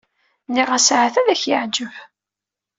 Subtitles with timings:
[0.49, 1.93] Nniɣ-as ahat ad k-yeɛǧeb.